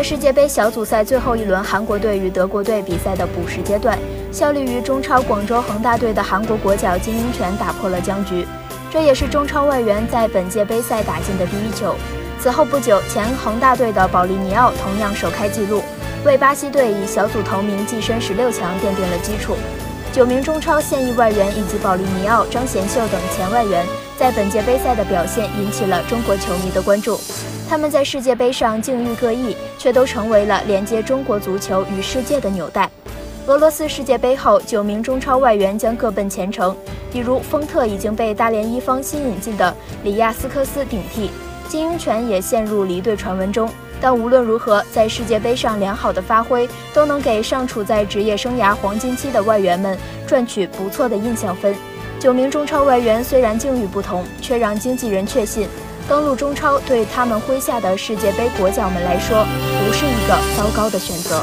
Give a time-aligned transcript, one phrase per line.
[0.00, 3.98] 在世界杯小组赛最后一轮韩国队与德国队比赛的补时阶段，
[4.32, 8.46] 效力于中超广州恒大队的韩国国脚金英权打破了僵局，
[8.90, 11.94] 这也是中超外援在本届杯赛打进的第一球。
[12.38, 15.82] 此后不久，前恒大队的保利尼奥同样首开纪录，
[16.24, 19.54] 为巴西队以小组头名跻身十六强奠定了基础。
[20.14, 23.84] 九名中超现役外援以及保利尼奥、张贤秀等前外援
[24.20, 27.18] 在本届杯赛的表现引起了中国球迷的关注。
[27.66, 32.86] 他们在世界杯上境遇各异，却都成为了连接中国足球与世界的纽带。
[33.46, 36.76] 俄罗斯世界杯后，九名中超外援将各奔前程，
[37.10, 39.74] 比如丰特已经被大连一方新引进的
[40.04, 41.30] 里亚斯科斯顶替，
[41.66, 43.70] 金英权也陷入离队传闻中。
[44.02, 49.96] 但无论如何，在世界杯上良好的发挥，都能给尚处在职业生涯黄金期的外援们
[50.26, 51.74] 赚取不错的印象分。
[52.20, 55.66] 九名中超外援虽然境遇不同，却让经纪人确信。
[56.06, 59.46] 登陆中超对他们麾下的世界杯国脚们来说，
[59.86, 61.42] 不是一个糟糕的选择。